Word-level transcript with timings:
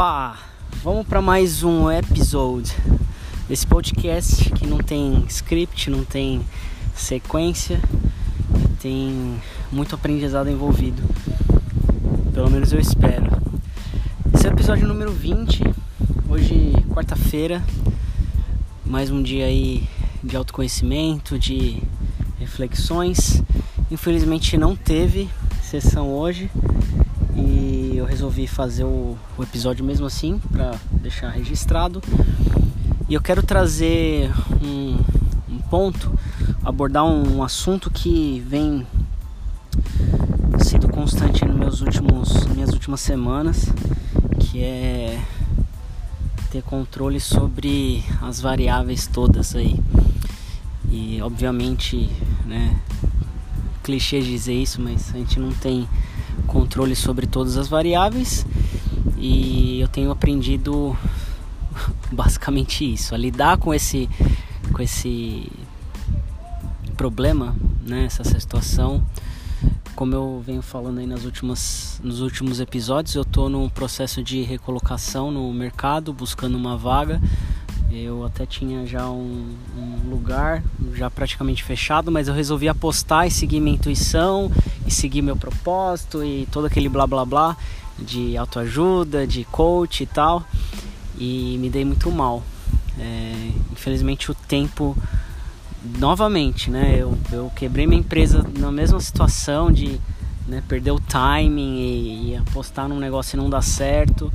Opa! 0.00 0.38
Vamos 0.82 1.06
para 1.06 1.20
mais 1.20 1.62
um 1.62 1.90
episódio 1.90 2.74
desse 3.46 3.66
podcast 3.66 4.48
que 4.52 4.66
não 4.66 4.78
tem 4.78 5.26
script, 5.28 5.90
não 5.90 6.06
tem 6.06 6.40
sequência, 6.94 7.78
tem 8.80 9.38
muito 9.70 9.94
aprendizado 9.94 10.48
envolvido. 10.48 11.02
Pelo 12.32 12.48
menos 12.48 12.72
eu 12.72 12.80
espero. 12.80 13.26
Esse 14.32 14.46
é 14.46 14.48
o 14.48 14.54
episódio 14.54 14.88
número 14.88 15.12
20. 15.12 15.62
Hoje, 16.30 16.72
quarta-feira, 16.94 17.62
mais 18.82 19.10
um 19.10 19.22
dia 19.22 19.44
aí 19.44 19.86
de 20.24 20.34
autoconhecimento, 20.34 21.38
de 21.38 21.82
reflexões. 22.38 23.42
Infelizmente 23.90 24.56
não 24.56 24.74
teve 24.74 25.28
sessão 25.60 26.10
hoje 26.10 26.50
e 27.36 27.79
eu 28.00 28.06
resolvi 28.06 28.46
fazer 28.46 28.84
o, 28.84 29.16
o 29.36 29.42
episódio 29.42 29.84
mesmo 29.84 30.06
assim 30.06 30.40
para 30.50 30.74
deixar 30.90 31.28
registrado. 31.28 32.02
E 33.08 33.14
eu 33.14 33.20
quero 33.20 33.42
trazer 33.42 34.30
um, 34.62 34.98
um 35.48 35.58
ponto, 35.58 36.10
abordar 36.64 37.04
um, 37.04 37.42
assunto 37.42 37.90
que 37.90 38.42
vem 38.46 38.86
sido 40.60 40.88
constante 40.88 41.44
nos 41.44 41.56
meus 41.56 41.80
últimos 41.82 42.46
minhas 42.46 42.72
últimas 42.72 43.00
semanas, 43.00 43.66
que 44.38 44.62
é 44.62 45.22
ter 46.50 46.62
controle 46.62 47.20
sobre 47.20 48.02
as 48.22 48.40
variáveis 48.40 49.06
todas 49.06 49.54
aí. 49.54 49.78
E 50.90 51.20
obviamente, 51.20 52.08
né, 52.46 52.80
clichê 53.82 54.22
dizer 54.22 54.54
isso, 54.54 54.80
mas 54.80 55.14
a 55.14 55.18
gente 55.18 55.38
não 55.38 55.52
tem 55.52 55.86
controle 56.50 56.96
sobre 56.96 57.28
todas 57.28 57.56
as 57.56 57.68
variáveis 57.68 58.44
e 59.16 59.78
eu 59.80 59.86
tenho 59.86 60.10
aprendido 60.10 60.96
basicamente 62.10 62.92
isso, 62.92 63.14
a 63.14 63.18
lidar 63.18 63.56
com 63.56 63.72
esse 63.72 64.10
com 64.72 64.82
esse 64.82 65.50
problema, 66.96 67.56
né, 67.86 68.04
essa 68.04 68.24
situação. 68.24 69.02
Como 69.94 70.14
eu 70.14 70.42
venho 70.46 70.62
falando 70.62 70.98
aí 70.98 71.06
nas 71.06 71.24
últimas, 71.24 72.00
nos 72.02 72.20
últimos 72.20 72.60
episódios, 72.60 73.14
eu 73.14 73.22
estou 73.22 73.48
num 73.48 73.68
processo 73.68 74.22
de 74.22 74.42
recolocação 74.42 75.30
no 75.30 75.52
mercado, 75.52 76.12
buscando 76.12 76.56
uma 76.56 76.76
vaga. 76.76 77.20
Eu 77.90 78.24
até 78.24 78.46
tinha 78.46 78.86
já 78.86 79.08
um, 79.08 79.52
um, 79.76 80.08
lugar 80.08 80.62
já 80.94 81.10
praticamente 81.10 81.64
fechado, 81.64 82.10
mas 82.10 82.28
eu 82.28 82.34
resolvi 82.34 82.68
apostar 82.68 83.26
e 83.26 83.30
seguir 83.30 83.58
minha 83.58 83.74
intuição 83.74 84.50
e 84.86 84.90
seguir 84.92 85.22
meu 85.22 85.36
propósito 85.36 86.22
e 86.22 86.46
todo 86.52 86.66
aquele 86.66 86.88
blá 86.88 87.04
blá 87.04 87.24
blá 87.24 87.56
de 87.98 88.36
autoajuda, 88.36 89.26
de 89.26 89.44
coach 89.44 90.04
e 90.04 90.06
tal. 90.06 90.44
E 91.18 91.58
me 91.58 91.68
dei 91.68 91.84
muito 91.84 92.10
mal. 92.12 92.44
É, 92.98 93.50
infelizmente 93.72 94.30
o 94.30 94.34
tempo 94.34 94.96
novamente, 95.98 96.70
né? 96.70 96.96
Eu, 96.96 97.18
eu 97.32 97.50
quebrei 97.56 97.86
minha 97.86 98.00
empresa 98.00 98.46
na 98.56 98.70
mesma 98.70 99.00
situação 99.00 99.72
de 99.72 99.98
né, 100.46 100.62
perder 100.68 100.92
o 100.92 101.00
timing 101.00 101.78
e, 101.78 102.30
e 102.30 102.36
apostar 102.36 102.88
num 102.88 102.98
negócio 102.98 103.36
e 103.36 103.40
não 103.40 103.50
dar 103.50 103.62
certo. 103.62 104.32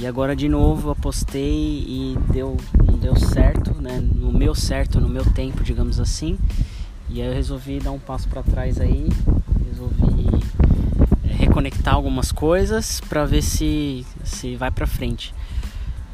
E 0.00 0.06
agora 0.06 0.34
de 0.34 0.48
novo 0.48 0.90
apostei 0.90 1.84
e 1.86 2.16
deu, 2.32 2.56
não 2.86 2.96
deu 2.96 3.14
certo, 3.16 3.74
né? 3.74 4.00
No 4.00 4.32
meu 4.32 4.54
certo, 4.54 4.98
no 4.98 5.10
meu 5.10 5.26
tempo, 5.26 5.62
digamos 5.62 6.00
assim. 6.00 6.38
E 7.10 7.20
aí 7.20 7.28
eu 7.28 7.34
resolvi 7.34 7.78
dar 7.78 7.90
um 7.90 7.98
passo 7.98 8.26
para 8.26 8.42
trás 8.42 8.80
aí, 8.80 9.06
resolvi 9.68 10.42
é, 11.22 11.34
reconectar 11.34 11.94
algumas 11.94 12.32
coisas 12.32 12.98
para 13.10 13.26
ver 13.26 13.42
se 13.42 14.06
se 14.24 14.56
vai 14.56 14.70
para 14.70 14.86
frente. 14.86 15.34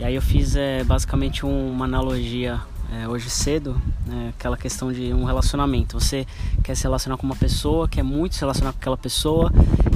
E 0.00 0.04
aí 0.04 0.16
eu 0.16 0.22
fiz 0.22 0.56
é, 0.56 0.82
basicamente 0.82 1.46
um, 1.46 1.70
uma 1.70 1.84
analogia 1.84 2.60
é, 2.92 3.06
hoje 3.06 3.30
cedo, 3.30 3.80
né, 4.04 4.32
aquela 4.36 4.56
questão 4.56 4.92
de 4.92 5.12
um 5.12 5.24
relacionamento. 5.24 5.98
Você 6.00 6.26
quer 6.64 6.74
se 6.74 6.82
relacionar 6.82 7.16
com 7.16 7.24
uma 7.24 7.36
pessoa, 7.36 7.88
quer 7.88 8.02
muito 8.02 8.34
se 8.34 8.40
relacionar 8.40 8.72
com 8.72 8.78
aquela 8.78 8.96
pessoa, 8.96 9.52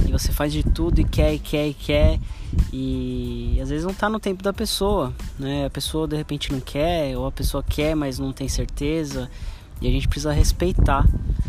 e 0.07 0.11
você 0.13 0.31
faz 0.31 0.53
de 0.53 0.60
tudo 0.73 0.99
e 0.99 1.03
quer 1.03 1.33
e 1.33 1.39
quer 1.39 1.67
e 1.67 1.73
quer, 1.73 2.19
e 2.71 3.59
às 3.61 3.69
vezes 3.69 3.83
não 3.83 3.91
está 3.91 4.09
no 4.09 4.19
tempo 4.19 4.43
da 4.43 4.53
pessoa, 4.53 5.13
né? 5.39 5.65
A 5.65 5.69
pessoa 5.69 6.07
de 6.07 6.15
repente 6.15 6.51
não 6.51 6.59
quer, 6.59 7.17
ou 7.17 7.25
a 7.25 7.31
pessoa 7.31 7.63
quer, 7.63 7.95
mas 7.95 8.19
não 8.19 8.33
tem 8.33 8.47
certeza, 8.47 9.29
e 9.81 9.87
a 9.87 9.91
gente 9.91 10.07
precisa 10.07 10.31
respeitar 10.31 11.07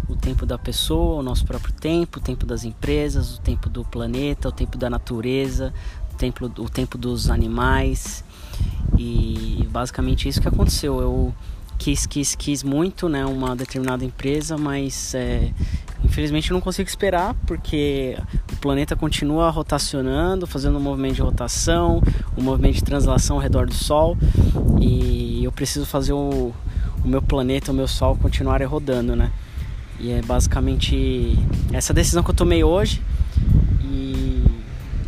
o 0.08 0.16
tempo 0.16 0.46
da 0.46 0.58
pessoa, 0.58 1.20
o 1.20 1.22
nosso 1.22 1.44
próprio 1.44 1.72
tempo, 1.72 2.18
o 2.18 2.22
tempo 2.22 2.46
das 2.46 2.64
empresas, 2.64 3.36
o 3.36 3.40
tempo 3.40 3.68
do 3.68 3.84
planeta, 3.84 4.48
o 4.48 4.52
tempo 4.52 4.78
da 4.78 4.88
natureza, 4.88 5.72
o 6.12 6.16
tempo, 6.16 6.46
o 6.46 6.68
tempo 6.68 6.96
dos 6.96 7.30
animais. 7.30 8.24
E 8.98 9.66
basicamente 9.70 10.28
isso 10.28 10.40
que 10.40 10.48
aconteceu. 10.48 11.00
Eu 11.00 11.34
quis, 11.78 12.06
quis, 12.06 12.34
quis 12.34 12.62
muito, 12.62 13.08
né, 13.08 13.24
uma 13.26 13.56
determinada 13.56 14.04
empresa, 14.04 14.56
mas 14.56 15.14
é, 15.14 15.50
infelizmente 16.12 16.52
não 16.52 16.60
consigo 16.60 16.86
esperar 16.86 17.34
porque 17.46 18.18
o 18.52 18.56
planeta 18.56 18.94
continua 18.94 19.48
rotacionando, 19.48 20.46
fazendo 20.46 20.76
um 20.76 20.80
movimento 20.80 21.14
de 21.14 21.22
rotação, 21.22 22.02
um 22.36 22.42
movimento 22.42 22.74
de 22.74 22.84
translação 22.84 23.36
ao 23.36 23.42
redor 23.42 23.66
do 23.66 23.74
Sol 23.74 24.16
e 24.78 25.42
eu 25.42 25.50
preciso 25.50 25.86
fazer 25.86 26.12
o, 26.12 26.52
o 27.02 27.08
meu 27.08 27.22
planeta, 27.22 27.72
o 27.72 27.74
meu 27.74 27.88
Sol 27.88 28.14
continuarem 28.14 28.66
rodando, 28.66 29.16
né? 29.16 29.32
E 29.98 30.10
é 30.10 30.20
basicamente 30.20 31.38
essa 31.72 31.94
decisão 31.94 32.22
que 32.22 32.30
eu 32.30 32.34
tomei 32.34 32.62
hoje 32.62 33.00
e, 33.82 34.44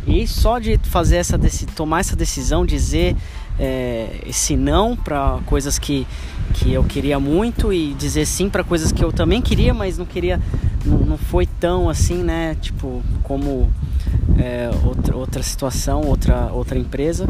e 0.07 0.27
só 0.27 0.57
de 0.57 0.79
fazer 0.79 1.17
essa 1.17 1.39
tomar 1.75 1.99
essa 1.99 2.15
decisão, 2.15 2.65
dizer 2.65 3.15
é, 3.59 4.21
esse 4.25 4.55
não 4.55 4.95
para 4.95 5.39
coisas 5.45 5.77
que, 5.77 6.07
que 6.55 6.73
eu 6.73 6.83
queria 6.83 7.19
muito 7.19 7.71
e 7.71 7.93
dizer 7.93 8.25
sim 8.25 8.49
para 8.49 8.63
coisas 8.63 8.91
que 8.91 9.03
eu 9.03 9.11
também 9.11 9.41
queria, 9.41 9.73
mas 9.73 9.97
não 9.97 10.05
queria, 10.05 10.41
não, 10.85 10.99
não 10.99 11.17
foi 11.17 11.45
tão 11.45 11.89
assim, 11.89 12.23
né? 12.23 12.55
Tipo, 12.61 13.01
como 13.23 13.69
é, 14.37 14.69
outra, 14.83 15.15
outra 15.15 15.43
situação, 15.43 16.01
outra, 16.01 16.51
outra 16.51 16.77
empresa. 16.77 17.27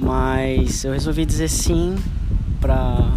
Mas 0.00 0.84
eu 0.84 0.92
resolvi 0.92 1.24
dizer 1.24 1.48
sim 1.48 1.96
para 2.60 3.16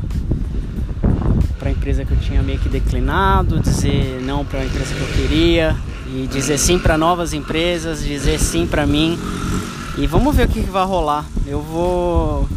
para 1.57 1.69
a 1.69 1.71
empresa 1.73 2.03
que 2.03 2.11
eu 2.11 2.17
tinha 2.17 2.41
meio 2.41 2.57
que 2.57 2.67
declinado, 2.67 3.59
dizer 3.59 4.19
não 4.23 4.43
para 4.43 4.61
a 4.61 4.65
empresa 4.65 4.95
que 4.95 5.01
eu 5.01 5.07
queria 5.09 5.77
e 6.07 6.25
dizer 6.25 6.57
sim 6.57 6.79
para 6.79 6.97
novas 6.97 7.33
empresas, 7.33 8.03
dizer 8.03 8.39
sim 8.39 8.65
para 8.65 8.87
mim 8.87 9.15
e 9.97 10.07
vamos 10.07 10.35
ver 10.35 10.47
o 10.47 10.49
que, 10.49 10.63
que 10.63 10.69
vai 10.69 10.85
rolar. 10.85 11.25
Eu 11.45 11.61
vou 11.61 12.49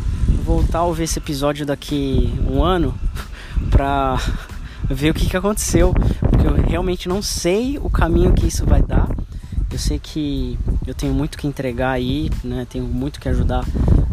voltar 0.44 0.78
a 0.78 0.82
ouvir 0.84 1.04
esse 1.04 1.18
episódio 1.18 1.66
daqui 1.66 2.32
um 2.48 2.62
ano 2.62 2.94
pra 3.70 4.18
ver 4.88 5.10
o 5.10 5.14
que, 5.14 5.26
que 5.26 5.36
aconteceu. 5.36 5.92
Eu 6.44 6.52
realmente 6.52 7.08
não 7.08 7.22
sei 7.22 7.78
o 7.78 7.88
caminho 7.88 8.34
que 8.34 8.46
isso 8.46 8.66
vai 8.66 8.82
dar. 8.82 9.08
Eu 9.70 9.78
sei 9.78 9.98
que 9.98 10.58
eu 10.86 10.94
tenho 10.94 11.14
muito 11.14 11.38
que 11.38 11.46
entregar 11.46 11.92
aí, 11.92 12.30
né? 12.44 12.66
Tenho 12.68 12.84
muito 12.84 13.18
que 13.18 13.30
ajudar 13.30 13.64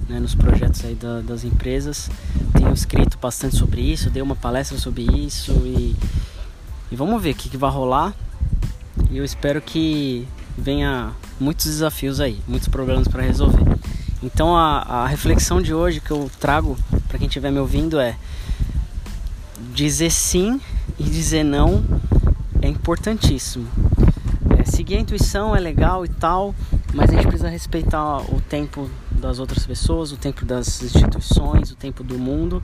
né, 0.08 0.18
nos 0.18 0.34
projetos 0.34 0.86
aí 0.86 0.96
da, 0.96 1.20
das 1.20 1.44
empresas. 1.44 2.10
Tenho 2.54 2.72
escrito 2.72 3.18
bastante 3.22 3.58
sobre 3.58 3.82
isso, 3.82 4.10
dei 4.10 4.22
uma 4.22 4.38
palestra 4.38 4.78
sobre 4.78 5.04
isso 5.04 5.52
e, 5.66 5.94
e 6.90 6.96
vamos 6.96 7.22
ver 7.22 7.32
o 7.32 7.36
que, 7.36 7.50
que 7.50 7.58
vai 7.58 7.70
rolar. 7.70 8.16
E 9.10 9.18
eu 9.18 9.26
espero 9.26 9.62
que 9.62 10.26
venha 10.58 11.12
muitos 11.38 11.66
desafios 11.66 12.22
aí, 12.22 12.40
muitos 12.48 12.70
problemas 12.70 13.10
para 13.10 13.22
resolver. 13.22 13.66
Então 14.24 14.56
a, 14.56 14.80
a 14.84 15.06
reflexão 15.06 15.62
de 15.62 15.74
hoje 15.74 16.00
que 16.00 16.12
eu 16.12 16.32
trago 16.40 16.78
para 17.10 17.18
quem 17.18 17.28
estiver 17.28 17.52
me 17.52 17.60
ouvindo 17.60 18.00
é 18.00 18.16
dizer 19.74 20.12
sim 20.12 20.62
e 20.98 21.04
dizer 21.04 21.44
não 21.44 21.84
importantíssimo. 22.72 23.68
É, 24.58 24.66
seguir 24.66 24.96
a 24.96 25.00
intuição 25.00 25.56
é 25.56 25.60
legal 25.60 26.06
e 26.06 26.10
tal, 26.10 26.56
mas 26.94 27.10
a 27.10 27.14
gente 27.14 27.28
precisa 27.28 27.50
respeitar 27.50 28.18
o 28.34 28.42
tempo 28.42 28.90
das 29.12 29.40
outras 29.40 29.66
pessoas, 29.66 30.12
o 30.12 30.18
tempo 30.18 30.44
das 30.46 30.82
instituições, 30.82 31.72
o 31.72 31.76
tempo 31.76 32.04
do 32.04 32.18
mundo 32.18 32.64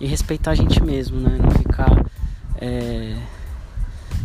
e 0.00 0.06
respeitar 0.06 0.52
a 0.52 0.54
gente 0.54 0.82
mesmo, 0.82 1.20
né? 1.20 1.38
Não 1.40 1.50
ficar 1.50 2.04
é, 2.60 3.16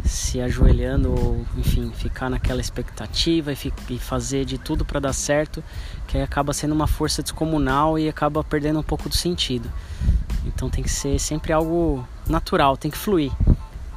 se 0.04 0.40
ajoelhando 0.40 1.12
ou 1.12 1.46
enfim 1.58 1.92
ficar 1.92 2.30
naquela 2.30 2.62
expectativa 2.62 3.52
e, 3.52 3.58
e 3.90 3.98
fazer 3.98 4.46
de 4.46 4.58
tudo 4.58 4.86
para 4.86 5.00
dar 5.00 5.14
certo 5.14 5.64
que 6.08 6.18
acaba 6.18 6.54
sendo 6.54 6.74
uma 6.74 6.88
força 6.88 7.24
descomunal 7.24 7.98
e 7.98 8.08
acaba 8.08 8.44
perdendo 8.44 8.80
um 8.80 8.84
pouco 8.84 9.10
do 9.10 9.16
sentido 9.16 9.72
então 10.46 10.70
tem 10.70 10.84
que 10.84 10.92
ser 10.92 11.20
sempre 11.20 11.52
algo 11.52 12.08
natural 12.28 12.78
tem 12.78 12.92
que 12.92 12.98
fluir 12.98 13.32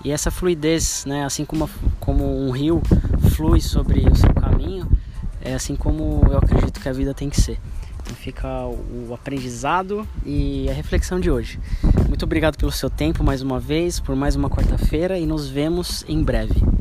e 0.04 0.10
essa 0.10 0.30
fluidez 0.30 1.04
né 1.06 1.24
assim 1.24 1.44
como 1.44 1.68
como 1.98 2.24
um 2.46 2.50
rio 2.50 2.82
flui 3.30 3.60
sobre 3.60 4.08
o 4.08 4.14
seu 4.14 4.32
caminho 4.34 4.88
é 5.40 5.54
assim 5.54 5.76
como 5.76 6.22
eu 6.30 6.38
acredito 6.38 6.80
que 6.80 6.88
a 6.88 6.92
vida 6.92 7.14
tem 7.14 7.28
que 7.28 7.40
ser 7.40 7.58
então 8.08 8.16
fica 8.16 8.48
o 8.66 9.12
aprendizado 9.12 10.08
e 10.24 10.66
a 10.70 10.72
reflexão 10.72 11.20
de 11.20 11.30
hoje. 11.30 11.60
Muito 12.08 12.22
obrigado 12.22 12.56
pelo 12.56 12.72
seu 12.72 12.88
tempo 12.88 13.22
mais 13.22 13.42
uma 13.42 13.60
vez, 13.60 14.00
por 14.00 14.16
mais 14.16 14.34
uma 14.34 14.48
quarta-feira 14.48 15.18
e 15.18 15.26
nos 15.26 15.46
vemos 15.46 16.06
em 16.08 16.22
breve. 16.22 16.77